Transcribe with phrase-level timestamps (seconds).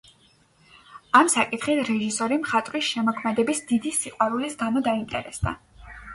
[1.19, 5.57] ამ საკითხით რეჟისორი მხატვრის შემოქმედების დიდი სიყვარულის გამო დაინტერესდა.